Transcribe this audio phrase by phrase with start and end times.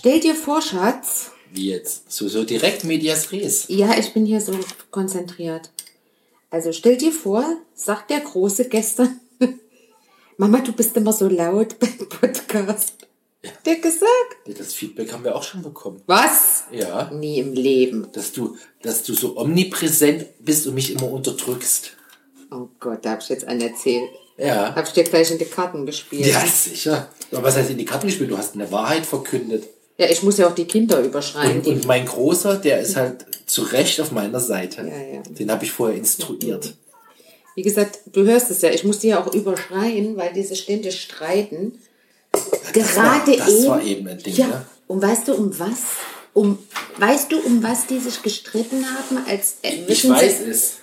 [0.00, 1.32] Stell dir vor, Schatz.
[1.52, 2.10] Wie jetzt?
[2.10, 3.66] So, so direkt Medias Res.
[3.68, 4.58] Ja, ich bin hier so
[4.90, 5.70] konzentriert.
[6.48, 9.20] Also stell dir vor, sagt der Große gestern,
[10.38, 12.94] Mama, du bist immer so laut beim Podcast.
[13.42, 13.50] Ja.
[13.66, 14.38] Der gesagt.
[14.46, 16.00] Das Feedback haben wir auch schon bekommen.
[16.06, 16.64] Was?
[16.72, 17.10] Ja.
[17.10, 18.06] Nie im Leben.
[18.14, 21.94] Dass du, dass du so omnipräsent bist und mich immer unterdrückst.
[22.50, 24.08] Oh Gott, da hab ich jetzt einen erzählt.
[24.38, 24.74] Ja.
[24.74, 26.24] Hab ich dir gleich in die Karten gespielt.
[26.24, 27.10] Ja, sicher.
[27.32, 28.30] Aber was heißt in die Karten gespielt?
[28.30, 29.68] Du hast eine Wahrheit verkündet.
[30.00, 31.58] Ja, ich muss ja auch die Kinder überschreien.
[31.58, 34.80] Und, und mein Großer, der ist halt zu Recht auf meiner Seite.
[34.80, 35.22] Ja, ja.
[35.28, 36.72] Den habe ich vorher instruiert.
[37.54, 40.98] Wie gesagt, du hörst es ja, ich muss die ja auch überschreien, weil diese ständig
[41.02, 41.78] streiten.
[42.72, 43.66] Das Gerade war, das eben.
[43.66, 44.46] war eben ein Ding, ja.
[44.46, 44.66] ne?
[44.86, 45.78] Und weißt du, um was?
[46.32, 46.56] Um,
[46.96, 49.18] weißt du, um was die sich gestritten haben?
[49.28, 50.76] Als, äh, Ich weiß Sie, es.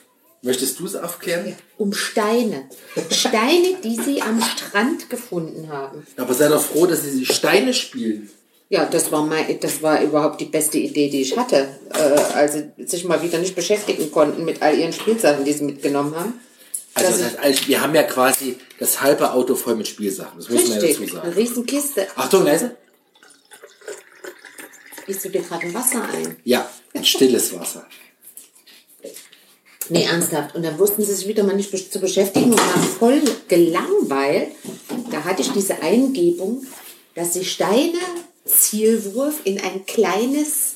[0.43, 1.55] Möchtest du es aufklären?
[1.79, 2.69] Um Steine.
[3.09, 6.05] Steine, die sie am Strand gefunden haben.
[6.17, 8.29] Aber sei doch froh, dass sie die Steine spielen.
[8.69, 11.69] Ja, das war, mein, das war überhaupt die beste Idee, die ich hatte.
[11.93, 11.99] Äh,
[12.35, 16.13] als sie sich mal wieder nicht beschäftigen konnten mit all ihren Spielsachen, die sie mitgenommen
[16.15, 16.33] haben.
[16.93, 20.37] Also Das heißt, wir haben ja quasi das halbe Auto voll mit Spielsachen.
[20.37, 21.29] Das muss man ja dazu eine sagen.
[21.33, 22.07] Riesenkiste.
[22.15, 22.75] Achtung, leise.
[25.05, 26.35] Gießt du dir gerade ein Wasser ein?
[26.43, 27.85] Ja, ein stilles Wasser.
[29.89, 30.55] Nee, ernsthaft.
[30.55, 34.51] Und dann wussten sie sich wieder mal nicht zu beschäftigen und waren voll gelangweilt.
[35.11, 36.65] Da hatte ich diese Eingebung,
[37.15, 37.99] dass sie Steine
[38.47, 40.75] Zielwurf in ein kleines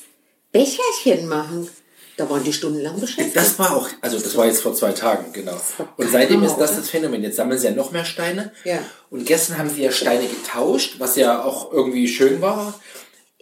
[0.52, 1.68] Becherchen machen.
[2.16, 3.34] Da waren die stundenlang beschäftigt.
[3.34, 5.58] Das war auch, also das war jetzt vor zwei Tagen, genau.
[5.96, 6.80] Und seitdem ist das oder?
[6.80, 7.22] das Phänomen.
[7.22, 8.52] Jetzt sammeln sie ja noch mehr Steine.
[8.64, 8.80] Ja.
[9.10, 12.78] Und gestern haben sie ja Steine getauscht, was ja auch irgendwie schön war.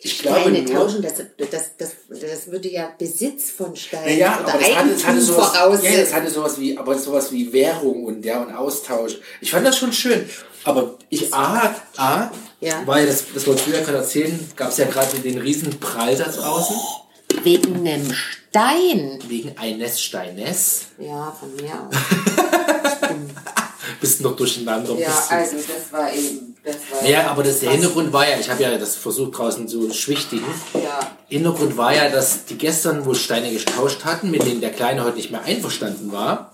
[0.02, 4.40] Ich glaube Steine nur, tauschen, das, das, das, das würde ja Besitz von Steinen Ja,
[4.42, 5.92] oder aber das hatte, das hatte Eigentum sowas, voraussetzen.
[5.94, 9.18] ja, das hatte sowas wie, aber sowas wie Währung und ja und Austausch.
[9.40, 10.28] Ich fand das schon schön.
[10.64, 12.82] Aber ich A, A, Ja.
[12.86, 16.16] weil das, das wollte ich früher gerade erzählen, gab es ja gerade den riesen Prall
[16.16, 16.76] da draußen.
[17.44, 19.18] Wegen einem Stein.
[19.28, 20.86] Wegen eines Steines.
[20.98, 21.94] Ja, von mir aus.
[24.00, 24.94] Bist noch durcheinander.
[24.98, 26.56] ja, also das war eben.
[26.64, 29.66] Das war Naja, aber das, der Hintergrund war ja, ich habe ja das versucht draußen
[29.66, 30.44] zu schwichtigen.
[30.74, 31.00] Ja.
[31.28, 35.16] Hintergrund war ja, dass die gestern wohl Steine getauscht hatten, mit denen der Kleine heute
[35.16, 36.50] nicht mehr einverstanden war.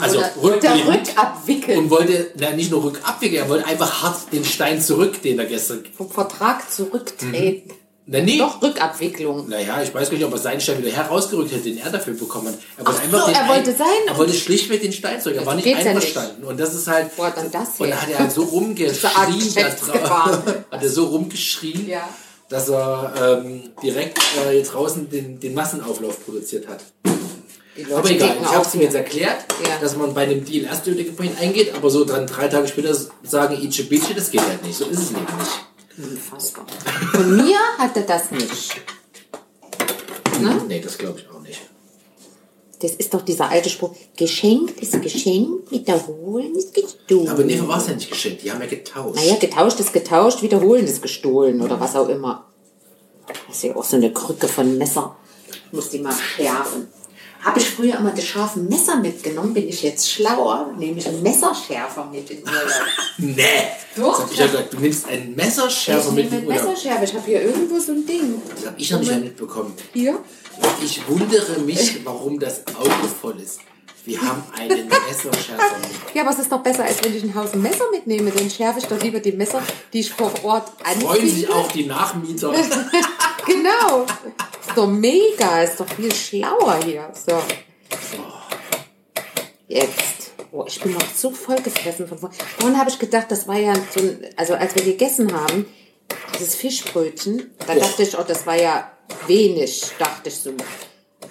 [0.00, 1.08] Also Oder- oder rückblickend.
[1.08, 1.78] rückabwickeln.
[1.78, 5.46] Und wollte, na, nicht nur rückabwickeln, er wollte einfach hart den Stein zurück, den er
[5.46, 5.84] gestern.
[5.96, 7.70] vom Vertrag zurücktreten.
[8.12, 8.36] Na, nee.
[8.38, 9.48] Doch, Rückabwicklung.
[9.48, 12.12] Naja, ich weiß gar nicht, ob er seinen Stein wieder herausgerückt hätte, den er dafür
[12.14, 12.54] bekommen hat.
[12.76, 15.20] Er wollte Ach einfach so, den er wollte ein- seinen- Er wollte schlichtweg den Stein
[15.20, 15.36] zurück.
[15.38, 16.44] Er war nicht einverstanden.
[16.44, 17.06] Und das ist halt.
[17.18, 17.94] Hat dann das Und her?
[17.96, 20.42] da hat er halt so rumgeschrien da.
[20.70, 22.08] Hat er so rumgeschrien, Ja.
[22.48, 26.80] dass er ähm, direkt äh, jetzt draußen den, den Massenauflauf produziert hat.
[27.96, 29.78] Aber egal, ich habe es ihm jetzt erklärt, Ja.
[29.80, 32.94] dass man bei einem Deal erst über den eingeht, aber so dann drei Tage später
[33.22, 34.76] sagen, Ichi Bichi, das geht halt nicht.
[34.76, 35.71] So ist es eben nicht.
[35.98, 36.66] Unfassbar.
[37.12, 38.80] Von mir hat er das nicht.
[40.40, 40.60] Ne?
[40.66, 41.60] Nee, das glaube ich auch nicht.
[42.80, 43.94] Das ist doch dieser alte Spruch.
[44.16, 47.28] Geschenkt ist geschenkt, wiederholen ist gestohlen.
[47.28, 48.42] Aber nee, war es ja nicht geschenkt.
[48.42, 49.16] Die haben ja getauscht.
[49.16, 52.46] Naja, getauscht ist getauscht, wiederholen ist gestohlen oder was auch immer.
[53.26, 55.16] Das ist ja auch so eine Krücke von Messer.
[55.48, 56.88] Ich muss die mal schärfen.
[57.42, 61.22] Habe ich früher immer das scharfe Messer mitgenommen, bin ich jetzt schlauer, nehme ich einen
[61.22, 62.62] Messerschärfer mit in Urlaub.
[63.18, 63.44] Nee.
[63.96, 64.20] Doch.
[64.20, 66.68] Hab ich ja gesagt, du nimmst einen Messerschärfer ich mit nehme in Urlaub.
[66.68, 68.40] Messerschärfer, ich habe hier irgendwo so ein Ding.
[68.54, 69.74] Das habe ich noch nicht mitbekommen.
[69.92, 70.18] Hier?
[70.84, 73.58] Ich wundere mich, warum das Auto voll ist.
[74.04, 75.76] Wir haben einen Messerschärfer.
[76.14, 78.30] Ja, aber es ist doch besser, als wenn ich ein Haufen Messer mitnehme.
[78.30, 79.62] Dann schärfe ich doch lieber die Messer,
[79.94, 80.70] die ich vor Ort
[81.00, 81.54] Freuen sich anziehe.
[81.54, 82.52] auch die Nachmieter.
[83.46, 84.02] Genau.
[84.04, 87.10] Ist doch mega, ist doch viel schlauer hier.
[87.26, 87.42] So.
[89.66, 90.32] Jetzt.
[90.52, 92.38] Oh, ich bin noch so voll gefressen von vorhin.
[92.58, 95.66] Vorhin habe ich gedacht, das war ja so ein, also als wir gegessen haben,
[96.38, 98.90] dieses Fischbrötchen, da dachte ich, oh, das war ja
[99.26, 100.52] wenig, dachte ich so.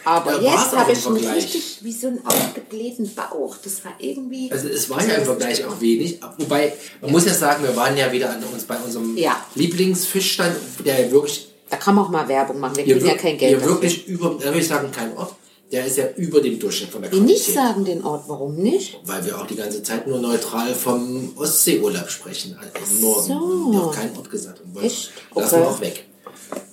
[0.04, 3.56] Aber Ja, war's jetzt habe ich einen richtig, wie so einen aufgeblähten Bauch.
[3.64, 4.52] Das war irgendwie...
[4.52, 6.20] Also es war ja im Vergleich auch wenig.
[6.38, 9.46] Wobei, man muss ja sagen, wir waren ja wieder an uns bei unserem Ja.
[9.56, 10.56] Lieblingsfischstand,
[10.86, 13.38] der ja wirklich, Da kann man auch mal Werbung machen, wir kriegen ja wir- kein
[13.38, 13.68] Geld dafür.
[13.70, 15.36] wirklich über, da würde ich sagen, kein Ort,
[15.72, 17.34] der ist ja über dem Durchschnitt von der Qualität.
[17.38, 19.00] nicht sagen den Ort, warum nicht?
[19.06, 22.58] Weil wir auch die ganze Zeit nur neutral vom Ostseeurlaub sprechen.
[22.60, 23.28] Also im Norden.
[23.28, 23.72] so.
[23.72, 24.62] Wir haben keinen Ort gesagt.
[24.62, 25.12] Und Echt?
[25.34, 25.62] Lassen Okay.
[25.64, 26.06] wir auch weg.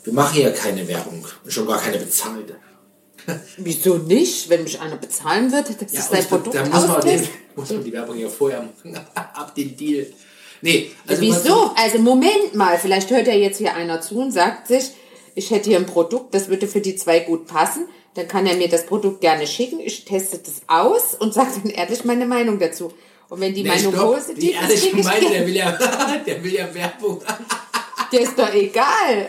[0.02, 1.24] Wir machen hier keine Werbung.
[1.46, 2.56] Schon gar keine bezahlte.
[3.58, 4.48] Wieso nicht?
[4.48, 7.84] Wenn mich einer bezahlen würde, das ist dein Produkt da muss man, den, muss man
[7.84, 8.98] die Werbung ja vorher machen.
[9.14, 10.06] Ab den Deal.
[10.60, 11.70] Nee, also Wieso?
[11.76, 14.90] Also Moment mal, vielleicht hört ja jetzt hier einer zu und sagt sich,
[15.34, 17.86] ich hätte hier ein Produkt, das würde für die zwei gut passen.
[18.14, 19.78] Dann kann er mir das Produkt gerne schicken.
[19.78, 22.92] Ich teste das aus und sage dann ehrlich meine Meinung dazu.
[23.28, 24.14] Und wenn die Nee, Meinung stopp.
[24.14, 25.72] positiv Die ist, ehrliche krieg ich Meinung, der will ja,
[26.26, 27.20] der will ja Werbung.
[28.12, 29.28] Der ist doch egal.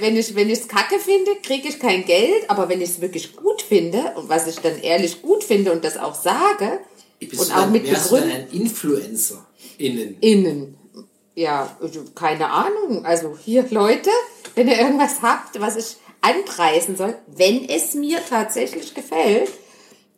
[0.00, 2.48] Wenn ich wenn ich's kacke finde, kriege ich kein Geld.
[2.48, 5.84] Aber wenn ich es wirklich gut finde und was ich dann ehrlich gut finde und
[5.84, 6.80] das auch sage
[7.20, 9.46] und auch mit Begründung ein Influencer
[9.78, 10.16] innen?
[10.20, 10.78] innen.
[11.34, 13.04] Ja, also keine Ahnung.
[13.04, 14.10] Also hier, Leute,
[14.54, 19.50] wenn ihr irgendwas habt, was ich anpreisen soll, wenn es mir tatsächlich gefällt,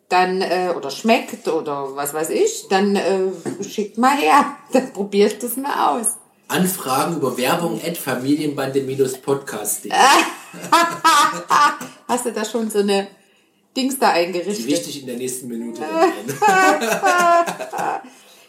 [0.08, 3.30] dann, äh, oder schmeckt oder was weiß ich, dann äh,
[3.62, 4.56] schickt mal her.
[4.72, 6.16] Dann probiert das mal aus.
[6.50, 9.92] Anfragen über Werbung at familienbande-podcast.de.
[12.08, 13.06] Hast du da schon so eine
[13.76, 14.66] Dings da Die eingerichtet?
[14.66, 15.80] richtig in der nächsten Minute.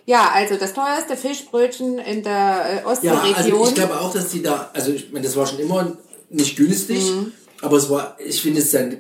[0.08, 3.68] Ja, also das teuerste Fischbrötchen in der äh, Ja, also Ostseeregion.
[3.70, 5.96] ich glaube auch, dass die da, also ich meine, das war schon immer
[6.30, 7.32] nicht günstig, Mhm.
[7.62, 8.98] aber es war, ich finde es dann äh,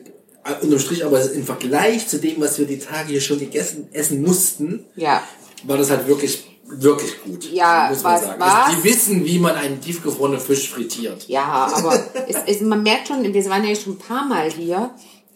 [0.61, 4.21] unterm Strich, aber im Vergleich zu dem, was wir die Tage hier schon gegessen essen
[4.21, 5.23] mussten, ja.
[5.63, 7.51] war das halt wirklich, wirklich gut.
[7.51, 8.39] Ja, muss man was sagen.
[8.39, 8.65] war's?
[8.67, 11.27] Also die wissen, wie man einen tiefgefrorenen Fisch frittiert.
[11.27, 11.93] Ja, aber
[12.27, 14.91] es, es, man merkt schon, wir waren ja schon ein paar Mal hier.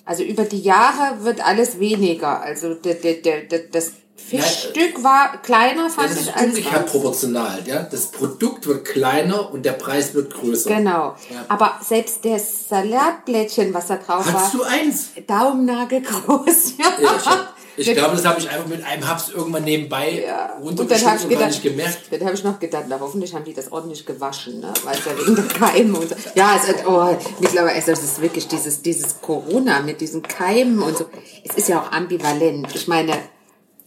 [0.06, 2.42] Also über die Jahre wird alles weniger.
[2.42, 6.46] Also der, der, der, der, das Fischstück war kleiner, Ja, fand das ich ist als
[6.46, 7.64] umgekehrt proportional.
[7.66, 7.84] Ja?
[7.84, 10.70] Das Produkt wird kleiner und der Preis wird größer.
[10.70, 11.16] Genau.
[11.30, 11.46] Ja.
[11.48, 15.10] Aber selbst der Salatblättchen, was da drauf Hast du war, eins?
[15.28, 16.74] Daumennagel groß.
[16.78, 16.86] Ja.
[17.02, 20.54] Ja, ich glaube, das habe ich einfach mit einem Haps irgendwann nebenbei Ja.
[20.58, 22.00] Und runtergeschluckt habe ich und gar nicht gemerkt.
[22.12, 24.74] dann habe ich noch gedacht, na hoffentlich haben die das ordentlich gewaschen, ne?
[24.84, 26.16] Weil es ja wegen der Keime und so.
[26.36, 30.98] Ja, es ist, oh, mittlerweile ist das wirklich dieses, dieses Corona mit diesen Keimen und
[30.98, 31.06] so.
[31.48, 32.74] Es ist ja auch ambivalent.
[32.76, 33.14] Ich meine,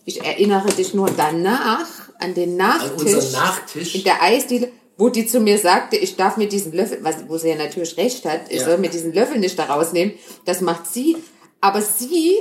[0.04, 1.86] ich erinnere dich nur danach
[2.20, 3.14] an den An Nachtisch.
[3.14, 3.94] unseren Nachtisch.
[3.94, 7.38] in der Eisdiele, wo die zu mir sagte, ich darf mir diesen Löffel, was, wo
[7.38, 8.64] sie ja natürlich recht hat, ich Ja.
[8.64, 10.14] soll mir diesen Löffel nicht da rausnehmen.
[10.44, 11.16] Das macht sie.
[11.60, 12.36] Aber sie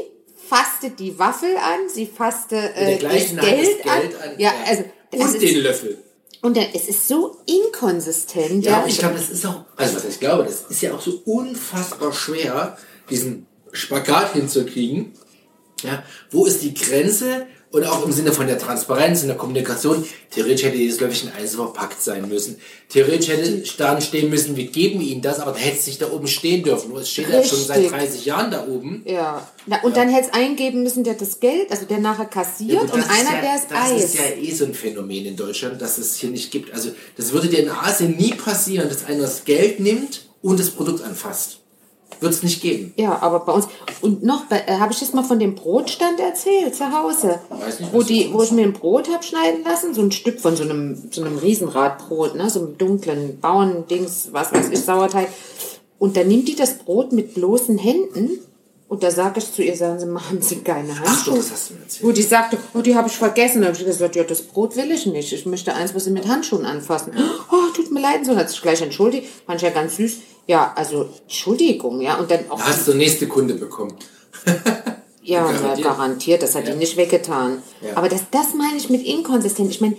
[0.47, 4.31] fasste die Waffel an, sie fasste äh, das Geld, Geld an.
[4.31, 4.39] an.
[4.39, 5.97] Ja, also, und den Löffel.
[6.41, 8.65] und dann, es ist so inkonsistent.
[8.65, 11.01] Ja, Ja, ich glaube, das ist auch, also was ich glaube, das ist ja auch
[11.01, 12.77] so unfassbar schwer,
[13.09, 15.13] diesen Spagat hinzukriegen.
[15.83, 17.47] Ja, wo ist die Grenze?
[17.69, 21.55] Und auch im Sinne von der Transparenz in der Kommunikation, theoretisch hätte dieses Löffelchen eins
[21.55, 22.57] verpackt sein müssen.
[22.87, 26.09] Theoretisch hätte dann stehen müssen, wir geben Ihnen das, aber da hätte es nicht da
[26.09, 26.95] oben stehen dürfen.
[26.95, 27.91] Es steht ja schon seit Richtig.
[27.97, 29.03] 30 Jahren da oben.
[29.05, 29.45] ja.
[29.65, 32.93] Na, und dann hätte es eingeben müssen, der das Geld, also der nachher kassiert gut,
[32.93, 34.03] und einer, ja, der es Das Eis.
[34.05, 36.73] ist ja eh so ein Phänomen in Deutschland, dass es hier nicht gibt.
[36.73, 40.69] Also das würde dir in Asien nie passieren, dass einer das Geld nimmt und das
[40.69, 41.59] Produkt anfasst.
[42.19, 42.93] Wird es nicht geben.
[42.97, 43.67] Ja, aber bei uns
[44.01, 47.93] und noch äh, habe ich jetzt mal von dem Brotstand erzählt zu Hause, Weiß nicht,
[47.93, 50.55] wo die, das wo ich mir ein Brot hab schneiden lassen, so ein Stück von
[50.55, 55.29] so einem so einem Riesenradbrot, ne, so einem dunklen Bauerndings, was weiß ich, Sauerteig.
[55.99, 58.39] Und dann nimmt die das Brot mit bloßen Händen
[58.89, 61.35] und da sage ich zu ihr, sagen Sie, machen Sie keine Handschuhe.
[61.35, 62.03] das hast du mir erzählt.
[62.05, 63.61] Wo die sagte, oh, die habe ich vergessen.
[63.61, 65.33] Da habe ich gesagt, ja, das Brot will ich nicht.
[65.33, 67.11] Ich möchte eins, was Sie mit Handschuhen anfassen.
[67.51, 69.27] Oh, tut mir leid, so hat sich gleich entschuldigt.
[69.45, 70.13] Fand ich ja ganz süß.
[70.47, 72.15] Ja, also Entschuldigung, ja.
[72.17, 73.93] Und dann auch Da hast du nächste Kunde bekommen.
[75.21, 75.61] ja, Garantiert.
[75.61, 76.71] garantiert, garantiert das hat Ja.
[76.73, 77.61] die nicht weggetan.
[77.81, 77.97] Ja.
[77.97, 79.69] Aber das, das meine ich mit inkonsistent.
[79.69, 79.97] Ich meine,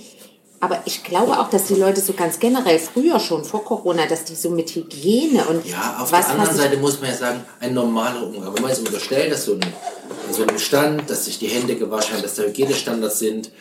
[0.61, 4.25] aber ich glaube auch, dass die Leute so ganz generell früher schon vor Corona, dass
[4.25, 7.45] die so mit Hygiene und Ja, auf was der anderen Seite muss man ja sagen,
[7.61, 8.55] ein normaler Umgang.
[8.55, 11.77] Wenn man jetzt unterstellt, dass so ein, in so einem Stand, dass sich die Hände
[11.77, 13.53] gewaschen haben, dass da Hygienestandards sind,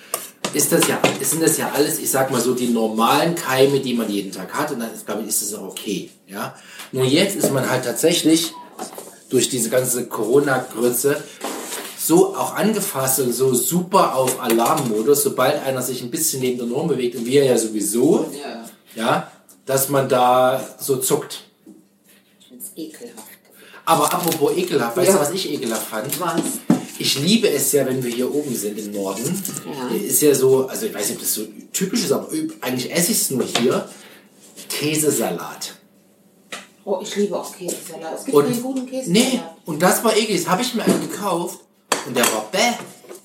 [0.54, 3.94] ist das ja, sind das ja alles, ich sag mal so, die normalen Keime, die
[3.94, 6.10] man jeden Tag hat und dann ist, glaube ich, ist das auch okay.
[6.28, 6.56] Ja?
[6.92, 8.54] Nur jetzt ist man halt tatsächlich
[9.30, 11.21] durch diese ganze Corona-Grütze
[12.07, 16.68] so auch angefasst und so super auf Alarmmodus, sobald einer sich ein bisschen neben der
[16.68, 18.26] Norm bewegt und wir ja sowieso,
[18.95, 19.30] ja,
[19.66, 21.44] dass man da so zuckt.
[22.40, 23.28] Ich find's ekelhaft.
[23.85, 25.16] Aber apropos ekelhaft, weißt Ja.
[25.16, 26.19] du, was ich ekelhaft fand?
[26.19, 26.42] Was?
[26.99, 29.44] Ich liebe es ja, wenn wir hier oben sind im Norden.
[29.66, 29.95] Ja.
[29.95, 32.28] Ist ja so, also ich weiß nicht, ob das so typisch ist, aber
[32.61, 33.87] eigentlich esse ich es nur hier.
[34.69, 35.76] Käsesalat.
[36.85, 38.16] Oh, ich liebe auch Käsesalat.
[38.19, 39.07] Es gibt Und, keinen guten Käsesalat.
[39.33, 40.42] nee, und das war eklig.
[40.44, 41.59] Das habe ich mir einen gekauft
[42.07, 42.59] und der war bäh.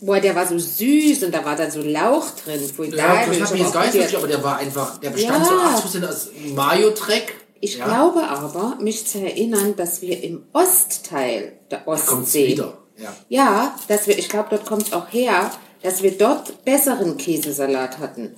[0.00, 2.60] Boah, der war so süß und da war dann so Lauch drin.
[2.60, 4.98] Pfui, Ja, da ich habe ich jetzt auch gar nicht wirklich, aber der war einfach,
[4.98, 5.76] der bestand Ja.
[5.80, 7.34] zu 80% aus Mayo-Dreck.
[7.60, 12.78] Ich ja, glaube aber, mich zu erinnern, dass wir im Ostteil der Ostsee, wieder.
[12.96, 13.14] Ja.
[13.28, 15.50] ja, dass wir, ich glaube, dort kommt es auch her,
[15.82, 18.34] dass wir dort besseren Käsesalat hatten.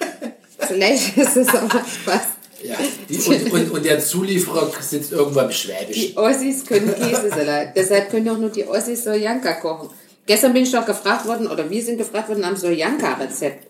[0.58, 2.22] Vielleicht ist es aber Spaß.
[2.64, 2.76] Ja.
[3.10, 5.96] Die, und, und, und der Zulieferer sitzt irgendwo im Schwäbisch.
[5.96, 7.76] Die Ossis können Käsesalat.
[7.76, 9.90] Deshalb können auch nur die Ossis Soljanka kochen.
[10.24, 13.66] Gestern bin ich doch gefragt worden, oder wir sind gefragt worden nach dem Soljanka-Rezept.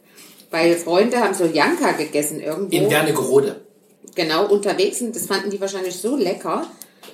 [0.53, 2.77] Weil Freunde haben Soljanka gegessen irgendwo.
[2.77, 3.57] In Wernigerode.
[4.15, 5.17] genau unterwegs sind.
[5.17, 6.65] Das fanden die wahrscheinlich so lecker,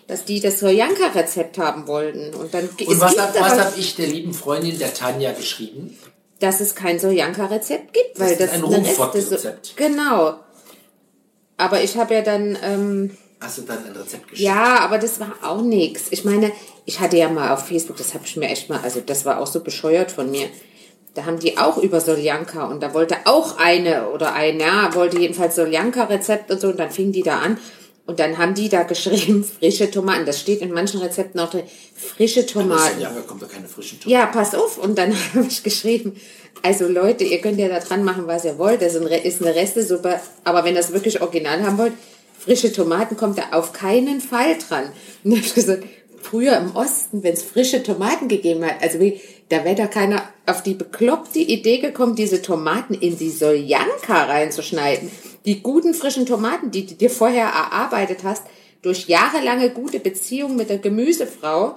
[0.07, 2.35] dass die das Soljanka-Rezept haben wollten.
[2.35, 5.97] Und dann Und was habe hab ich der lieben Freundin, der Tanja, geschrieben?
[6.41, 9.77] dass es kein Soljanka-Rezept gibt, weil ist das, ein ist das so, Rumfort-Rezept.
[9.77, 10.35] Genau.
[11.61, 14.41] Aber ich habe ja dann, ähm, Hast du dann ein Rezept geschickt?
[14.41, 16.09] ja, aber das war auch nichts.
[16.11, 16.53] Ich meine,
[16.85, 19.39] ich hatte ja mal auf Facebook, das habe ich mir echt mal, also das war
[19.41, 20.49] auch so bescheuert von mir.
[21.15, 25.19] Da haben die auch über Soljanka und da wollte auch eine oder ein, ja, wollte
[25.19, 27.59] jedenfalls Soljanka-Rezept und so und dann fing die da an
[28.07, 30.27] und dann haben die da geschrieben, frische Tomaten.
[30.27, 31.63] Das steht in manchen Rezepten auch drin,
[31.95, 33.01] frische Tomaten.
[33.01, 34.11] Ja, da kommt da keine frischen Tomaten.
[34.11, 34.79] Ja, pass auf.
[34.79, 36.17] Und dann habe ich geschrieben,
[36.63, 38.83] also Leute, ihr könnt ja da dran machen, was ihr wollt.
[38.83, 40.21] Das ist eine Restesuppe.
[40.45, 41.93] Aber wenn ihr das wirklich original haben wollt,
[42.39, 44.85] frische Tomaten kommt da auf keinen Fall dran.
[45.25, 45.85] Und dann habe ich gesagt,
[46.21, 50.29] früher im Osten, wenn es frische Tomaten gegeben hat, also wie, da wäre da keiner
[50.47, 55.11] auf die bekloppte Idee gekommen, diese Tomaten in die Soljanka reinzuschneiden.
[55.47, 58.43] Die guten frischen Tomaten, die du dir vorher erarbeitet hast,
[58.83, 61.77] durch jahrelange gute Beziehungen mit der Gemüsefrau,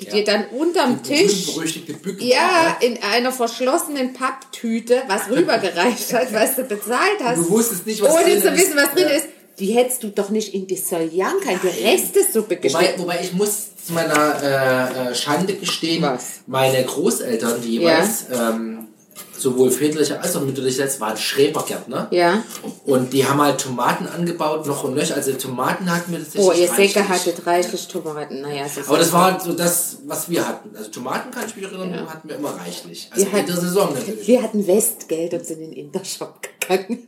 [0.00, 2.26] die dir dann unterm Tisch Berüchtigte Bücken.
[2.26, 7.38] ja, in einer verschlossenen Papptüte, was rübergereicht hat, was du bezahlt hast.
[7.38, 8.56] Du wusstest nicht, was Ohne drin zu ist.
[8.58, 9.16] wissen, was drin Ja.
[9.16, 9.26] ist.
[9.60, 12.94] Die hättest du doch nicht in die Soljanka, in die Restesuppe Wobei, gestellt.
[12.98, 16.40] wobei ich muss zu meiner äh, äh, Schande gestehen, Was?
[16.48, 18.88] meine Großeltern, die jeweils ähm,
[19.36, 22.08] sowohl väterlicher als auch mütterlicherseits waren Schrebergärtner.
[22.10, 22.42] Ja.
[22.84, 25.14] Und die haben halt Tomaten angebaut, noch und nöcher.
[25.16, 26.68] Also Tomaten hatten wir tatsächlich Oh, ihr.
[26.68, 28.40] Säcke hattet reichlich Tomaten.
[28.42, 30.76] Naja, ist Aber das war halt so das, was wir hatten.
[30.76, 33.08] Also Tomaten kann ich mich erinnern, hatten wir immer reichlich.
[33.10, 34.26] Also Wir in hatten- der Saison natürlich.
[34.26, 37.06] Wir hatten Westgeld und sind in den Intershop gegangen.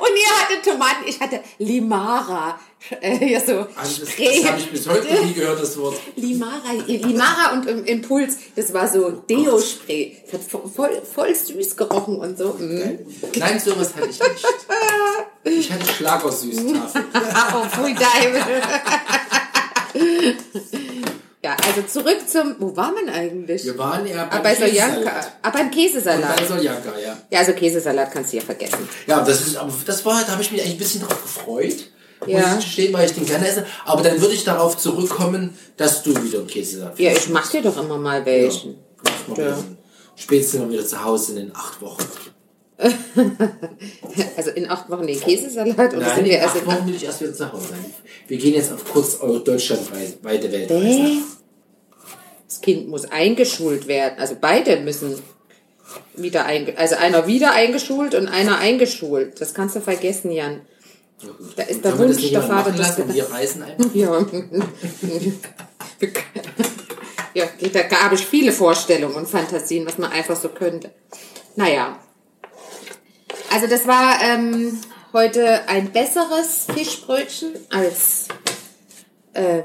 [0.00, 2.58] Und ihr hattet Tomaten, ich hatte Limara.
[3.02, 4.40] Äh, hier so Also das, Spray.
[4.40, 5.96] das habe ich bis heute nie gehört, das Wort.
[6.16, 10.16] Limara, Limara und im Impuls, das war so Deo-Spray.
[10.24, 12.54] Das hat vo- voll, voll süß gerochen und so.
[12.58, 12.98] Mm.
[13.36, 14.46] Nein, sowas hatte ich nicht.
[15.44, 17.04] Ich hatte Schlagersüßtafel.
[17.54, 18.42] oh, pfui Deibel.
[21.42, 23.64] ja, also zurück zum, wo war man eigentlich?
[23.64, 24.94] Wir waren ja ah, beim bei Soljanka.
[24.96, 25.32] Käsesalat.
[25.42, 26.36] Ah, beim Und Käsesalat.
[26.36, 27.16] bei Soljanka, ja.
[27.30, 28.88] Ja, also Käsesalat kannst du ja vergessen.
[29.06, 31.76] Ja, das ist, aber das war, da habe ich mich eigentlich ein bisschen drauf gefreut.
[32.26, 32.40] Ja.
[32.48, 33.64] Muss ich gestehen, weil ich den gerne esse.
[33.86, 37.62] Aber dann würde ich darauf zurückkommen, dass du wieder einen Käsesalat Ja, ich mach dir
[37.62, 38.76] doch immer mal welchen.
[39.02, 39.58] Mach mal Ja.
[40.16, 42.04] Spätestens sind wir wieder zu Hause in den acht Wochen.
[44.36, 46.94] Also in acht Wochen den Käsesalat oder Nein, sind wir in erst acht Wochen will
[46.94, 47.84] ich erst wieder zu Hause sein.
[48.28, 50.86] Wir gehen jetzt auf kurz eure deutschlandweite Weltreise.
[50.86, 51.18] Hä?
[52.48, 54.18] Das Kind muss eingeschult werden.
[54.18, 55.18] Also beide müssen
[56.16, 59.40] wieder einge also einer wieder eingeschult und einer eingeschult.
[59.40, 60.62] Das kannst du vergessen, Jan.
[61.56, 63.12] Da ist der das Wunsch der Vater lassen?
[63.12, 63.94] Wir reisen einfach.
[63.94, 64.24] Ja.
[67.34, 67.44] ja,
[67.90, 70.90] da habe ich viele Vorstellungen und Fantasien, was man einfach so könnte.
[71.56, 71.98] Naja.
[73.52, 74.78] Also das war ähm,
[75.12, 78.28] heute ein besseres Fischbrötchen als
[79.34, 79.62] äh,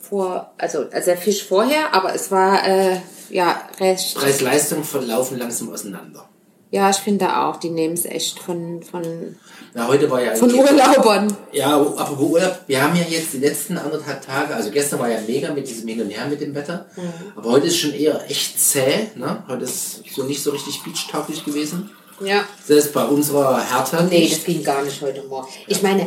[0.00, 2.96] vor, also als der Fisch vorher, aber es war äh,
[3.30, 4.16] ja recht.
[4.16, 6.28] Preis-Leistung verlaufen langsam auseinander.
[6.70, 9.36] Ja, ich finde auch, die nehmen es echt von, von,
[9.72, 11.34] Na, heute war ja von Urlaubern.
[11.50, 15.18] Ja, apropos Urlaub, wir haben ja jetzt die letzten anderthalb Tage, also gestern war ja
[15.26, 17.12] mega mit diesem Hin und Her mit dem Wetter, Mhm.
[17.36, 19.42] aber heute ist schon eher echt zäh, ne?
[19.48, 21.90] Heute ist so nicht so richtig beachtauglich gewesen.
[22.20, 22.44] Ja.
[22.64, 23.62] Selbst bei unserer
[24.08, 24.36] Nee, nicht.
[24.36, 25.48] das ging gar nicht heute Morgen.
[25.66, 26.06] Ich meine,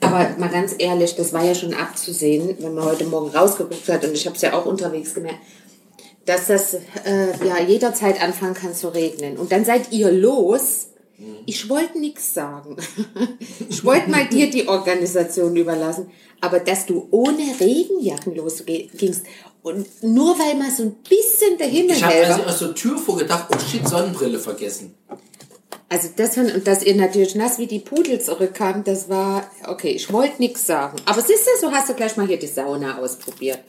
[0.00, 4.04] aber mal ganz ehrlich, das war ja schon abzusehen, wenn man heute Morgen rausgeguckt hat,
[4.04, 5.38] und ich habe es ja auch unterwegs gemerkt,
[6.26, 9.36] dass das äh, ja jederzeit anfangen kann zu regnen.
[9.36, 10.88] Und dann seid ihr los.
[11.46, 12.76] Ich wollte nichts sagen.
[13.68, 16.10] Ich wollte mal dir die Organisation überlassen.
[16.40, 19.22] Aber dass du ohne Regenjacken losgingst
[19.62, 22.98] und nur weil mal so ein bisschen der Himmel Ich habe also aus der Tür
[22.98, 24.94] vorgedacht, oh shit, Sonnenbrille vergessen.
[25.88, 30.12] Also das und dass ihr natürlich nass wie die Pudel zurückkam, das war, okay, ich
[30.12, 30.96] wollte nichts sagen.
[31.04, 33.60] Aber siehst du, so hast du gleich mal hier die Sauna ausprobiert.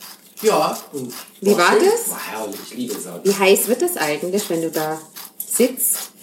[0.42, 1.84] Ja, und Wie war schön.
[1.84, 2.10] das?
[2.10, 3.20] War herrlich, ich liebe Sauna.
[3.22, 5.00] Wie heiß wird das eigentlich, wenn du da
[5.46, 6.13] sitzt?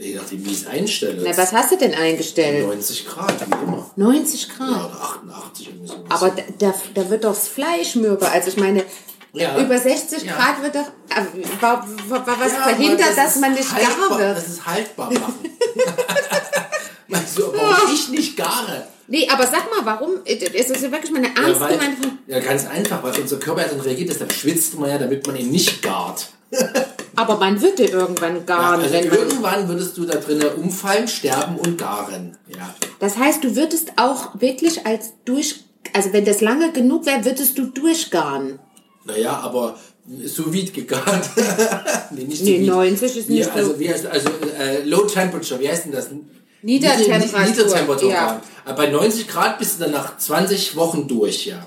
[0.00, 1.22] Je nachdem, wie ich es einstelle.
[1.24, 2.64] Na, was hast du denn eingestellt?
[2.66, 3.90] 90 Grad, wie immer.
[3.96, 4.70] 90 Ja, Grad.
[4.92, 6.00] oder 88 irgendwie sowas.
[6.08, 8.30] Aber da, da, da wird doch das Fleisch mürbe.
[8.30, 8.84] Also ich meine,
[9.32, 9.58] Ja.
[9.58, 10.36] über 60 Ja.
[10.36, 10.86] Grad wird doch,
[11.16, 11.24] äh,
[11.60, 14.36] was Ja, verhindert, aber dass man nicht haltbar, gar wird?
[14.38, 15.34] Das ist haltbar machen.
[17.08, 18.86] Meinst du, warum ich nicht gare?
[19.08, 20.10] Nee, aber sag mal, warum?
[20.24, 22.18] Es ist ja wirklich mal eine Ja, ernst gemeinte Frage.
[22.28, 25.34] ja, ganz einfach, weil unser Körper ja dann reagiert dann schwitzt man ja, damit man
[25.36, 26.28] ihn nicht gart.
[27.18, 30.48] Aber man wird dir irgendwann Ja, garen, also wenn man irgendwann würdest du da drinnen
[30.56, 32.36] umfallen, sterben und garen.
[32.48, 32.74] Ja.
[33.00, 37.58] Das heißt, du würdest auch wirklich als durch, also wenn das lange genug wäre, würdest
[37.58, 38.58] du durchgaren.
[39.04, 39.76] Naja, aber
[40.24, 41.28] so wie gegart.
[42.10, 42.72] nee, nicht Nee, sous vide.
[42.72, 43.50] 90 ist nicht so.
[43.50, 46.08] also, wie heißt, also äh, Low Temperature, wie heißt denn das?
[46.62, 48.10] Niedertemperatur, Nieder- Niedertemperatur.
[48.10, 48.42] ja.
[48.76, 51.66] Bei 90 Grad bist du dann nach 20 Wochen durch, ja.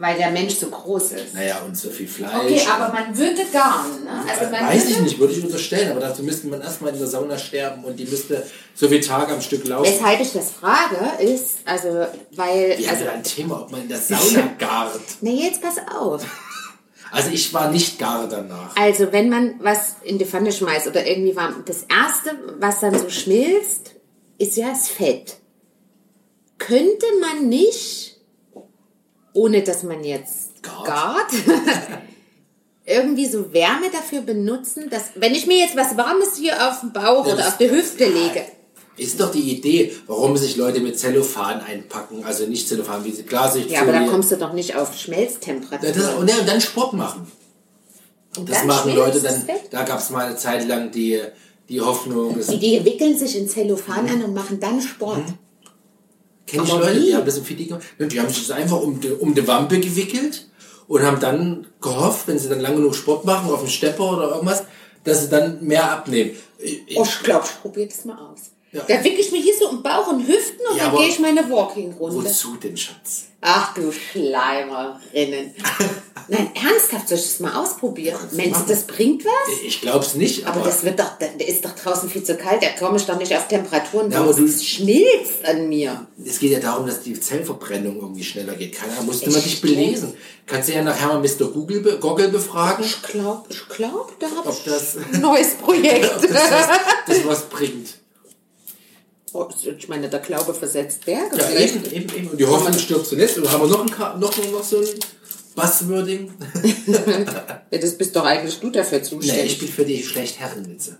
[0.00, 1.34] Weil der Mensch so groß ist.
[1.34, 2.32] Naja, und so viel Fleisch.
[2.32, 4.22] Okay, aber man würde garen, ne?
[4.30, 7.08] Also man Weiß ich nicht, würde ich unterstellen, aber dazu müsste man erstmal in der
[7.08, 9.90] Sauna sterben und die müsste so viele Tage am Stück laufen.
[9.92, 13.88] Weshalb ich das frage, ist, also, weil, Wir also, ja ein Thema, ob man in
[13.88, 15.00] der Sauna gart.
[15.20, 16.24] ne, jetzt pass auf.
[17.10, 18.76] Also ich war nicht gar danach.
[18.76, 22.98] Also, wenn man was in die Pfanne schmeißt oder irgendwie warm, das erste, was dann
[22.98, 23.94] so schmilzt,
[24.36, 25.38] ist ja das Fett.
[26.58, 28.17] Könnte man nicht,
[29.38, 31.30] ohne dass man jetzt gart,
[32.84, 36.92] irgendwie so Wärme dafür benutzen, dass, wenn ich mir jetzt was Warmes hier auf den
[36.92, 38.42] Bauch Ja, oder das- auf die Hüfte lege,
[38.96, 42.24] Ist doch die Idee, warum sich Leute mit Zellophan einpacken.
[42.24, 43.70] Also nicht Zellophan, wie sie Klarsicht.
[43.70, 45.92] ja, aber da kommst du doch nicht auf Schmelztemperatur.
[45.92, 47.30] Das, und, dann Sport machen.
[48.36, 49.56] Und Das machen Leute das dann.
[49.70, 51.20] Da gab es mal eine Zeit lang die,
[51.68, 52.36] die Hoffnung.
[52.36, 55.22] Das Die, die wickeln sich in Zellophan an und machen dann Sport.
[56.48, 57.84] Kenne ich Leute, die haben das im Fitting gemacht.
[57.98, 60.48] Die haben sich das einfach um die, um die Wampe gewickelt
[60.88, 64.30] und haben dann gehofft, wenn sie dann lang genug Sport machen, auf dem Stepper oder
[64.30, 64.64] irgendwas,
[65.04, 66.30] dass sie dann mehr abnehmen.
[66.58, 68.50] Ich, Oh, ich glaube, ich probiere das mal aus.
[68.72, 68.82] Ja.
[68.86, 71.18] Da wickel ich mir hier so um Bauch und Hüften und Ja, dann gehe ich
[71.18, 72.16] meine Walking-Runde.
[72.24, 73.24] wozu denn, Schatz?
[73.40, 75.54] Ach du Schleimerinnen.
[76.30, 78.18] Nein, ernsthaft, soll ich das mal ausprobieren?
[78.32, 79.60] Meinst du, das bringt was?
[79.64, 82.36] Ich glaube es nicht, aber, Aber das wird doch, da ist doch draußen viel zu
[82.36, 86.06] kalt, da komme ich doch nicht auf Temperaturen, Ja, aber du- schmilzt an mir.
[86.22, 88.74] es geht ja darum, dass die Zellverbrennung irgendwie schneller geht.
[88.74, 90.12] Keine Ahnung, musst du mal Ich- dich belesen.
[90.44, 91.46] Kannst du ja nachher mal Mr.
[91.50, 94.26] Google, be Goggle befragen, Ich glaube, ich glaub, da
[94.66, 96.04] das, ich ein neues Projekt.
[96.16, 96.68] ob das, was,
[97.06, 97.88] das was bringt.
[99.32, 101.36] Oh, ich meine, der Glaube versetzt Berge.
[101.36, 102.28] Ja, Vielleicht- eben, eben, eben.
[102.28, 103.38] Und die Hoffnung stirbt zuletzt.
[103.38, 104.86] Und haben wir noch, ein, Ka- noch, noch so ein
[105.54, 106.32] Buzzwording?
[107.70, 109.52] Ja, das bist doch eigentlich du dafür Nee, zuständig.
[109.52, 110.98] ich bin für die Schlechtherrenwitze.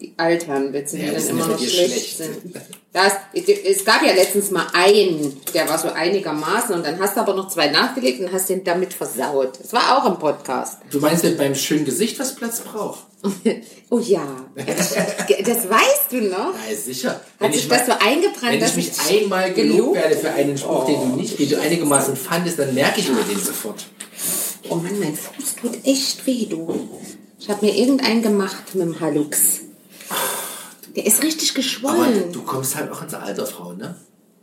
[0.00, 2.18] Die Altherrenwitze, die Ja, dann immer ja noch schlecht, schlecht.
[2.18, 2.54] sind.
[2.92, 7.20] Das, es gab ja letztens mal einen, der war so einigermaßen und dann hast du
[7.20, 9.58] aber noch zwei nachgelegt und hast den damit versaut.
[9.62, 10.78] Das war auch im Podcast.
[10.90, 13.00] Du meinst, wenn beim schönen Gesicht was Platz braucht?
[13.88, 14.26] Oh ja,
[14.56, 16.52] das weißt du noch?
[16.54, 17.10] Na, ist sicher.
[17.10, 20.16] Hat Wenn sich ich das so eingebrannt, Wenn dass ich mich ich einmal gelobt- werde
[20.16, 23.38] für einen Spruch, den du nicht, den du einigermaßen fandest, dann merke ich mir den
[23.38, 23.86] sofort.
[24.68, 26.88] Oh Mann, mein Fuß tut echt weh, du.
[27.38, 29.60] Ich habe mir irgendeinen gemacht mit dem Halux.
[30.96, 32.32] Der ist richtig Aber geschwollen.
[32.32, 33.94] du kommst halt auch ins Alter, Frau, ne?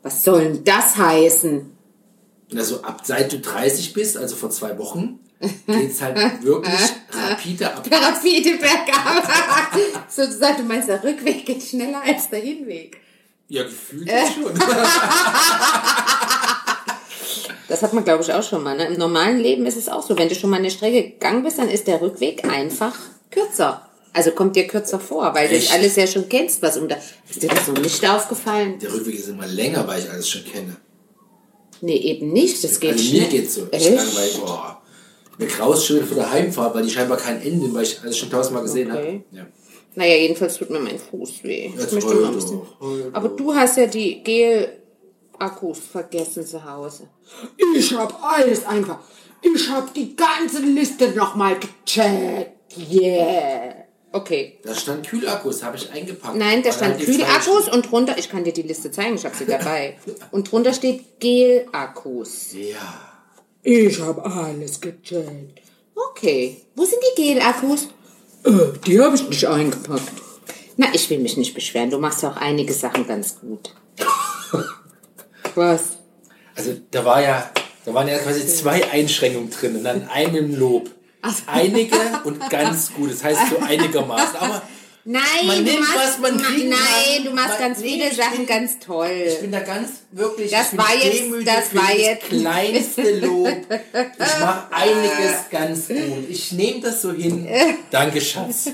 [0.03, 1.71] Was soll denn das heißen?
[2.55, 5.19] Also ab seit du 30 bist, also vor zwei Wochen,
[5.65, 6.73] geht's halt wirklich
[7.11, 7.83] rapide ab.
[7.91, 9.27] Rapide bergab.
[10.07, 12.97] Sozusagen, du meinst, der Rückweg geht schneller als der Hinweg.
[13.47, 14.23] Ja, gefühlt Äh.
[14.33, 14.53] schon.
[17.69, 18.75] Das hat man, glaube ich, auch schon mal.
[18.77, 18.85] Ne?
[18.87, 20.15] Im normalen Leben ist es auch so.
[20.17, 22.93] Wenn du schon mal eine Strecke gegangen bist, dann ist der Rückweg einfach
[23.31, 23.89] kürzer.
[24.15, 25.71] Also kommt dir kürzer vor, weil du Echt?
[25.73, 26.95] alles ja schon kennst, was um da.
[27.30, 28.78] Ist dir das noch nicht aufgefallen?
[28.80, 30.76] Der Rückweg ist immer länger, weil ich alles schon kenne.
[31.82, 32.63] Nee, eben nicht.
[32.63, 33.21] Das geht Also schnell.
[33.21, 33.67] mir geht's so.
[33.71, 33.97] Ich Echt?
[33.97, 34.82] kann, weil, boah,
[35.39, 38.30] mir graust schon für der Heimfahrt, weil die scheinbar kein Ende, weil ich alles schon
[38.30, 39.23] tausendmal gesehen Okay.
[39.32, 39.38] habe.
[39.38, 39.47] Ja.
[39.95, 41.71] Naja, jedenfalls tut mir mein Fuß weh.
[41.73, 42.62] Ich Jetzt möchte mal ein bisschen.
[43.13, 47.10] Aber du hast ja die Gel-Akkus vergessen zu Hause.
[47.76, 48.99] Ich hab alles einfach.
[49.41, 52.52] Ich hab die ganze Liste nochmal gecheckt.
[52.91, 53.83] Yeah.
[54.13, 54.60] Okay.
[54.63, 56.38] Da stand Kühlakkus, habe ich eingepackt.
[56.38, 59.45] Nein, da stand Kühlakkus und drunter, ich kann dir die Liste zeigen, ich habe sie
[59.45, 59.97] dabei.
[60.32, 62.54] Und drunter steht Gel-Akkus.
[62.54, 63.12] Ja.
[63.63, 65.62] Ich habe alles gecheckt.
[65.95, 66.58] Okay.
[66.76, 67.88] Wo sind die Gel-Akkus?
[68.43, 70.12] Äh, die habe ich nicht eingepackt.
[70.78, 71.89] Na, ich will mich nicht beschweren.
[71.89, 73.73] Du machst ja auch einige Sachen ganz gut.
[75.56, 75.97] Was?
[76.56, 77.49] Also da war ja,
[77.86, 80.91] da waren ja quasi zwei Einschränkungen drin und dann einen Lob.
[81.47, 83.12] Einige und ganz gut.
[83.12, 84.36] Das heißt so einigermaßen.
[84.38, 84.62] Aber
[85.05, 86.79] Nein, Man du nimmt, machst, was man ma- kriegen Nein,
[87.17, 87.25] kann.
[87.25, 89.09] du machst Man- ganz nee, viele Sachen bin- ganz toll.
[89.27, 90.49] ich bin da ganz wirklich.
[90.51, 93.49] Das war jetzt- das war jetzt- kleinste Lob.
[93.49, 96.29] Ich mache einiges ganz gut.
[96.29, 97.45] Ich nehme das so hin.
[97.91, 98.69] Danke, Schatz.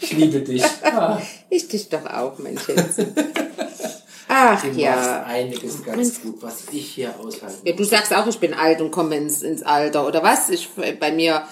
[0.00, 0.64] Ich liebe dich.
[0.82, 3.14] Ah, Ich dich doch auch, mein Schätzchen.
[4.38, 5.22] Ach du machst ja.
[5.22, 7.56] einiges ganz gut, was ich hier aushalte.
[7.64, 7.72] ja.
[7.74, 10.50] Du sagst auch, ich bin alt und komme ins, ins Alter, oder was?
[10.50, 10.68] Ich,
[11.00, 11.42] bei mir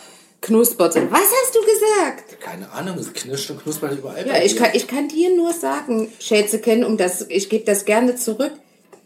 [0.42, 2.40] knuspert Was hast du gesagt?
[2.40, 4.26] Keine Ahnung, es knirscht und knuspert überall.
[4.26, 8.16] Ja, ich kann, ich kann dir nur sagen, Schätzeken, um das, ich gebe das gerne
[8.16, 8.52] zurück.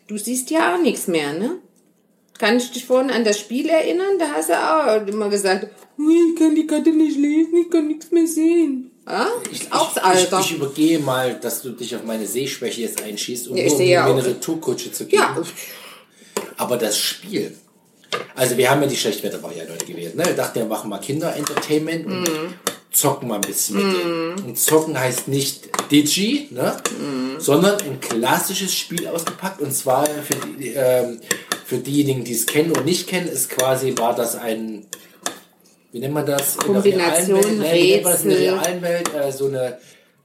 [0.09, 1.59] Du siehst ja auch nichts mehr, ne?
[2.39, 4.19] Kann ich dich vorhin an das Spiel erinnern?
[4.19, 8.11] Da hast du auch immer gesagt, Ich kann die Karte nicht lesen, ich kann nichts
[8.11, 8.91] mehr sehen.
[9.09, 10.41] Ah, Ich, aufs ich, Alter.
[10.41, 13.71] Ich, ich übergehe mal, dass du dich auf meine Sehschwäche jetzt einschießt, um Ja, ich
[13.73, 14.11] nur mir auch.
[14.11, 15.23] eine Retourkutsche zu geben.
[15.23, 15.37] ja,
[16.57, 17.57] Aber das Spiel.
[18.35, 20.15] Also wir haben ja die Schlechtwettervariante gewählt.
[20.15, 20.25] Ne?
[20.25, 22.55] Wir dachten, wir machen mal Kinder-Entertainment und Mhm.
[22.91, 24.35] zocken mal ein bisschen mit denen.
[24.47, 26.77] Und zocken heißt nicht Digi, ne?
[27.01, 27.39] Mhm.
[27.39, 29.61] sondern ein klassisches Spiel ausgepackt.
[29.61, 31.21] Und zwar für die, ähm,
[31.67, 34.87] Für diejenigen, die es kennen und nicht kennen, ist quasi, war das ein,
[35.93, 36.57] wie nennt man das?
[36.57, 39.15] In Kombination, der realen Welt, nee, wie nennt man das in der realen Welt?
[39.15, 39.79] Äh, so eine,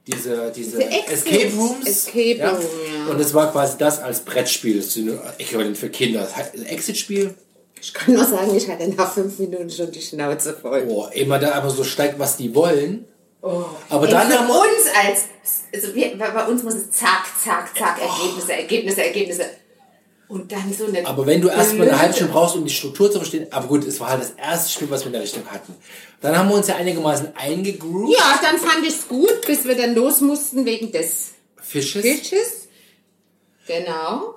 [0.06, 1.24] diese, diese, Exits.
[1.24, 1.86] Escape Rooms.
[1.86, 2.50] Escape ja?
[2.50, 3.12] Room, ja.
[3.12, 4.76] Und es war quasi das als Brettspiel.
[4.76, 4.96] Das
[5.38, 6.28] Äquivalent für Kinder.
[6.66, 7.34] Exit-Spiel.
[7.80, 10.82] Ich kann nur sagen, ich hatte nach fünf Minuten schon die Schnauze voll.
[10.82, 13.06] Boah, immer da einfach so steigt, was die wollen.
[13.42, 15.24] Aber Ey, dann für uns als,
[15.74, 19.44] also wir, bei bei uns muss es zack, zack, zack, Ergebnisse, Ergebnisse, Ergebnisse.
[20.28, 21.06] Und dann so eine.
[21.06, 23.86] Aber wenn du erstmal eine halbe Stunde brauchst, um die Struktur zu verstehen, aber gut,
[23.86, 25.74] es war halt das erste Spiel, was wir in der Richtung hatten.
[26.20, 28.16] Dann haben wir uns ja einigermaßen eingegroovt.
[28.16, 32.02] Ja, dann fand ich es gut, bis wir dann los mussten wegen des Fisches.
[32.02, 32.68] Fisches.
[33.66, 34.34] Genau.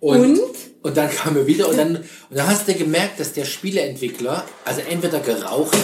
[0.00, 0.40] Und, Und?
[0.82, 4.44] und dann kamen wir wieder und dann, und dann hast du gemerkt, dass der Spieleentwickler,
[4.64, 5.74] also entweder geraucht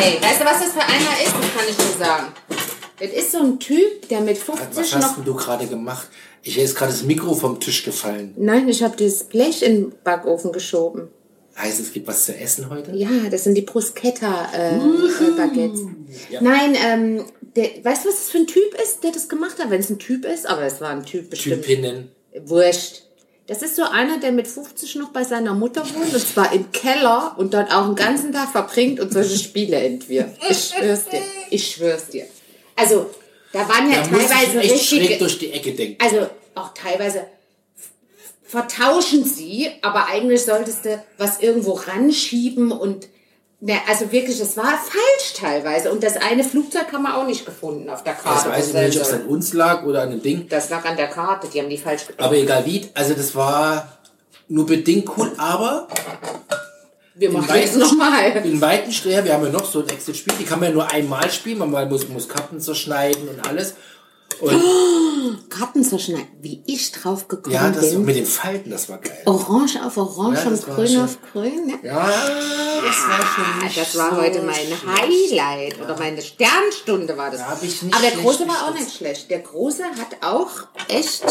[0.00, 1.34] Ey, weißt du, was das für einer ist?
[1.34, 2.26] Das kann ich dir sagen.
[2.98, 5.02] Das ist so ein Typ, der mit 50 was noch.
[5.02, 6.08] hast denn du gerade gemacht?
[6.46, 8.32] Ich ist gerade das Mikro vom Tisch gefallen.
[8.36, 11.08] Nein, ich habe das Blech in den Backofen geschoben.
[11.58, 12.94] Heißt, es gibt was zu essen heute?
[12.94, 15.80] Ja, das sind die Bruschetta-Baguettes.
[16.30, 16.40] Ja.
[16.40, 17.24] Nein, ähm,
[17.56, 19.70] der, weißt du, was das für ein Typ ist, der das gemacht hat?
[19.70, 21.64] Wenn es ein Typ ist, aber es war ein Typ bestimmt.
[21.64, 22.12] Typinnen.
[22.44, 23.02] Wurscht.
[23.48, 26.70] Das ist so einer, der mit 50 noch bei seiner Mutter wohnt, und zwar im
[26.70, 30.36] Keller und dort auch den ganzen Tag verbringt und solche Spiele entwirft.
[30.48, 31.22] Ich schwör's dir.
[31.50, 32.26] Ich schwör's dir.
[32.76, 33.10] Also,
[33.56, 35.96] da waren ja Da muss ich teilweise echt schräg richtige, durch die Ecke denken.
[36.02, 37.24] also auch teilweise
[38.44, 43.08] vertauschen sie, aber eigentlich solltest du was irgendwo ranschieben und
[43.60, 45.90] ne, also wirklich, es war falsch teilweise.
[45.90, 48.50] Und das eine Flugzeug haben wir auch nicht gefunden auf der Das Karte.
[48.50, 50.48] weiß ich nicht, ob es an uns lag oder an dem Ding.
[50.48, 52.24] das lag an der Karte, die haben die falsch getroffen.
[52.24, 53.98] Aber egal wie, also das war
[54.48, 55.88] nur bedingt cool, aber
[57.18, 58.36] Wir machen jetzt nochmal.
[58.44, 60.90] in weiten Streher, wir haben ja noch so ein Exit-Spiel, die kann man ja nur
[60.90, 63.74] einmal spielen, man muss, muss Karten zerschneiden und alles.
[64.40, 64.60] Und
[65.48, 68.04] Karten zerschneiden, wie ich drauf gekommen ja, das bin.
[68.04, 69.16] mit den Falten, das war geil.
[69.24, 71.66] Orange auf Orange Ja, und Grün schon- auf Grün.
[71.66, 71.78] Ne?
[71.82, 74.86] Ja, das war schon nicht Das war so heute mein schlecht.
[74.86, 77.40] Highlight oder meine Sternstunde war das.
[77.40, 79.30] Da ich nicht Aber der Große war auch nicht schlecht.
[79.30, 80.50] Der Große hat auch
[80.88, 81.24] echt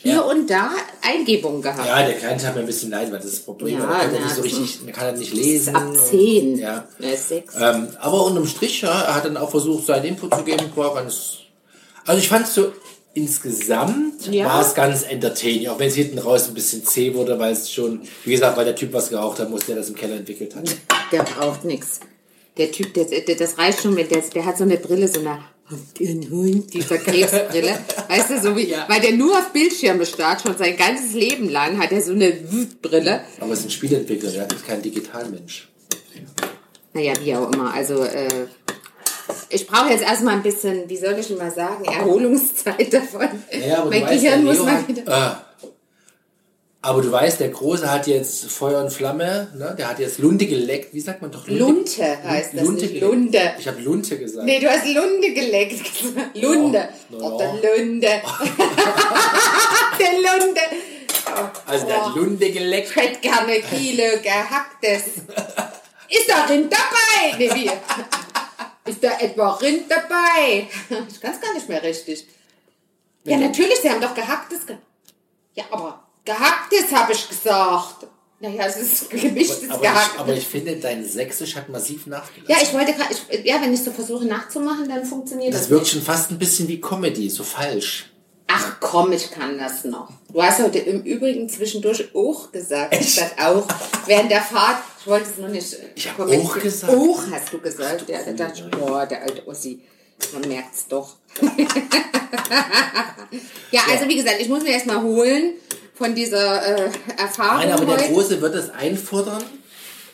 [0.00, 0.20] hier Ja.
[0.20, 0.70] und da
[1.02, 1.86] Eingebungen gehabt.
[1.86, 3.78] Ja, der Kleine hat mir ein bisschen leid, weil das ist das Problem.
[3.78, 5.74] Ja, er kann nicht so das richtig, er kann halt nicht lesen.
[5.76, 6.58] ab und- 10.
[6.58, 6.84] Ja.
[7.00, 7.54] Ist sechs.
[7.60, 10.70] Ähm, aber unterm Strich, ja, er hat dann auch versucht, seinen Input zu geben.
[10.76, 11.38] War ganz,
[12.06, 12.72] also ich fand es so,
[13.14, 14.46] insgesamt Ja.
[14.46, 17.70] war es ganz entertaining, auch wenn es hinten raus ein bisschen zäh wurde, weil es
[17.72, 20.54] schon, wie gesagt, weil der Typ was geraucht haben muss, der das im Keller entwickelt
[20.54, 20.64] hat.
[21.12, 22.00] Der braucht nichts.
[22.56, 25.20] Der Typ, der, der, das reicht schon, wenn der, der hat so eine Brille, so
[25.20, 25.38] eine
[25.70, 26.72] Habt ihr einen Hund?
[26.72, 27.78] Dieser Krebsbrille.
[28.08, 31.78] weißt du, so wie, weil der nur auf Bildschirme starrt, schon sein ganzes Leben lang
[31.78, 32.32] hat er so eine
[32.80, 33.20] Brille.
[33.38, 35.68] Aber es ist ein Spielentwickler, der ist kein Digitalmensch.
[36.94, 37.74] Naja, wie auch immer.
[37.74, 38.46] Also, äh,
[39.50, 43.28] ich brauche jetzt erstmal ein bisschen, wie soll ich denn mal sagen, Erholungszeit davon.
[43.66, 45.02] Ja, aber mein Gehirn muss mal wieder.
[45.06, 45.47] äh,
[46.80, 49.74] aber du weißt, der Große hat jetzt Feuer und Flamme, ne?
[49.76, 50.94] der hat jetzt Lunte geleckt.
[50.94, 51.64] Wie sagt man doch Lunte?
[51.64, 53.00] Lunte heißt das, nicht geleckt.
[53.00, 53.52] Lunde.
[53.58, 54.46] Ich habe Lunte gesagt.
[54.46, 55.82] Nee, du hast Lunde geleckt.
[56.34, 56.88] Lunde.
[57.20, 57.52] Auf ja.
[57.62, 58.08] der Lunde.
[59.98, 60.60] der Lunde.
[61.66, 62.18] Also der hat Oh.
[62.18, 62.90] Lunte geleckt.
[62.90, 65.02] Ich hätte gerne Kilo gehacktes.
[66.08, 67.36] Ist da Rind dabei?
[67.38, 67.70] Nee, wie?
[68.90, 70.68] Ist da etwa Rind dabei?
[71.10, 72.26] Ich kann es gar nicht mehr richtig.
[73.24, 74.64] Ja, natürlich, sie haben doch gehacktes.
[74.66, 74.76] Ge
[75.54, 78.06] ja, aber gehacktes habe ich gesagt.
[78.40, 80.18] Naja, es ist gemischtes Aber ich, gehackt.
[80.18, 82.44] aber ich finde, dein Sächsisch hat massiv nachgelassen.
[82.48, 85.62] ja, ich wollte gerade, ich- ja, wenn ich so versuche nachzumachen, dann funktioniert das.
[85.62, 88.12] das wirkt schon fast ein bisschen wie Comedy, so falsch.
[88.50, 90.08] Ach komm, ich kann das noch.
[90.32, 92.94] Du hast heute im Übrigen zwischendurch auch gesagt.
[92.98, 93.66] Ich sag auch
[94.06, 94.78] während der Fahrt.
[95.00, 95.76] Ich wollte es nur nicht.
[95.96, 96.46] Ich hab kommentieren.
[96.48, 96.94] auch gesagt.
[96.94, 98.08] Auch hast du gesagt.
[98.08, 99.82] Ja, da dachte ich, boah, der alte Ossi.
[100.32, 101.16] Man merkt's doch.
[103.70, 105.52] ja, also wie gesagt, ich muss mir erst mal holen
[105.98, 108.12] von dieser äh, Erfahrung Nein, aber der heute.
[108.12, 109.42] Große wird es einfordern,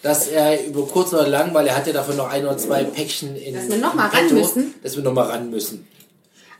[0.02, 2.84] dass er über kurz oder lang, weil er hat ja davon noch ein oder zwei
[2.84, 4.74] Päckchen in Dass wir noch mal im Petto, ran müssen?
[4.82, 5.86] Dass wir noch mal ran müssen.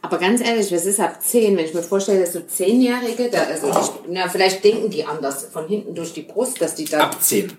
[0.02, 1.56] Aber ganz ehrlich, was ist ab 10?
[1.56, 5.46] Wenn ich mir vorstelle, dass so Zehnjährige, da, also ich, na, vielleicht denken die anders
[5.50, 7.56] von hinten durch die Brust, dass die da Ab 10.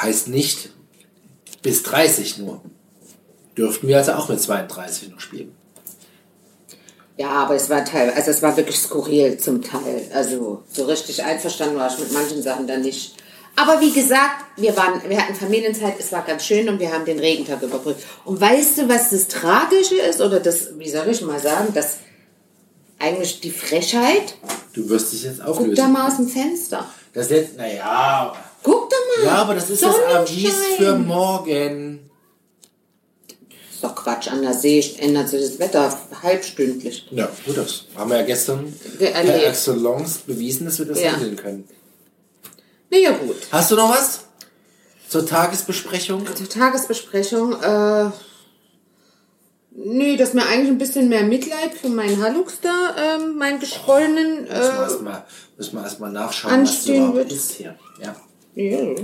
[0.00, 0.70] Heißt nicht
[1.60, 2.62] bis 30 nur.
[3.58, 5.54] Dürften wir also auch mit 32 noch spielen.
[7.16, 10.10] Ja, aber es war teil, also es war wirklich skurril zum Teil.
[10.12, 13.14] Also so richtig einverstanden war ich mit manchen Sachen dann nicht.
[13.56, 17.04] Aber wie gesagt, wir waren, wir hatten Familienzeit, es war ganz schön und wir haben
[17.04, 18.02] den Regentag überbrückt.
[18.24, 21.98] Und weißt du, was das Tragische ist oder das, wie soll ich mal sagen, das
[22.98, 24.34] eigentlich die Frechheit?
[24.72, 25.92] Du wirst dich jetzt Guck da auflösen.
[25.92, 26.84] mal aus dem Fenster.
[27.12, 28.34] Das jetzt, naja.
[28.64, 29.26] Guck da mal.
[29.26, 32.10] Ja, aber das ist das Avis für morgen.
[33.84, 37.06] Ist doch Quatsch, an der See ändert sich das Wetter halbstündlich.
[37.10, 39.44] Ja, gut, das haben wir ja gestern Ge- per erlebt.
[39.48, 41.12] Excellence bewiesen, dass wir das Ja.
[41.12, 41.68] handeln können.
[42.90, 43.36] Naja, gut.
[43.52, 44.20] Hast du noch was?
[45.08, 46.24] Zur Tagesbesprechung?
[46.34, 48.10] Zur Tagesbesprechung, äh,
[49.72, 54.42] nee, dass mir eigentlich ein bisschen mehr Mitleid für meinen Hallux da, ähm, meinen geschwollenen,
[54.44, 55.24] Müssen wir äh, erstmal
[55.58, 57.76] müssen wir erst mal nachschauen, anstehen was ist hier.
[58.02, 58.16] Ja.
[58.54, 58.94] ja,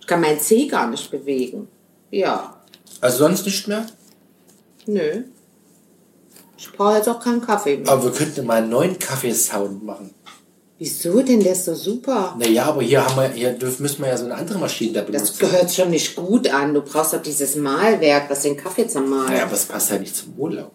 [0.00, 1.66] ich kann meinen Zeh gar nicht bewegen.
[2.12, 2.56] Ja,
[3.00, 3.86] Also sonst nicht mehr?
[4.92, 5.22] Nö.
[6.58, 7.88] Ich brauche jetzt auch keinen Kaffee mehr.
[7.90, 10.14] Aber wir könnten mal einen neuen Kaffeesound machen.
[10.78, 11.42] Wieso denn?
[11.42, 12.34] Der ist so super.
[12.38, 15.00] Naja, aber hier haben wir, hier dürfen, müssen wir ja so eine andere Maschine da
[15.02, 15.38] Das benutzen.
[15.40, 16.72] gehört schon nicht gut an.
[16.74, 19.28] Du brauchst doch dieses Mahlwerk, was den Kaffee zermalt.
[19.28, 20.72] Naja, aber es passt ja nicht zum Urlaub.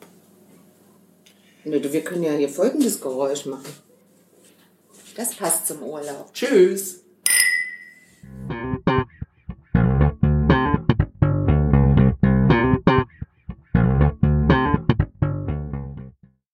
[1.64, 3.66] Nö, du, wir können ja hier folgendes Geräusch machen.
[5.18, 6.32] Das passt zum Urlaub.
[6.34, 7.02] Tschüss.